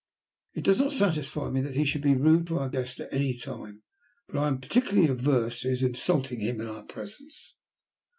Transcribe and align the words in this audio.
"It 0.55 0.63
does 0.63 0.79
not 0.79 0.93
satisfy 0.93 1.51
me 1.51 1.61
that 1.61 1.75
he 1.75 1.85
should 1.85 2.01
be 2.01 2.15
rude 2.15 2.47
to 2.47 2.57
our 2.57 2.69
guest 2.69 2.99
at 2.99 3.13
any 3.13 3.37
time, 3.37 3.83
but 4.27 4.35
I 4.39 4.47
am 4.47 4.59
particularly 4.59 5.07
averse 5.07 5.59
to 5.61 5.69
his 5.69 5.83
insulting 5.83 6.39
him 6.39 6.59
in 6.59 6.65
our 6.65 6.81
presence." 6.81 7.55